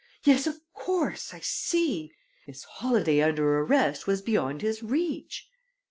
[0.23, 2.11] "Yes, of course; I see.
[2.47, 5.47] Miss Holladay under arrest was beyond his reach."